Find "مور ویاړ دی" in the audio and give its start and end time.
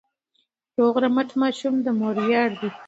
1.99-2.69